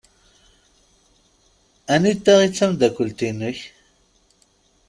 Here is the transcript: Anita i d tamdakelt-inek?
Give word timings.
Anita 1.93 2.33
i 2.45 2.47
d 2.49 2.53
tamdakelt-inek? 2.57 3.59